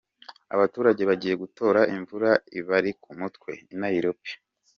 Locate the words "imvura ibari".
1.95-2.91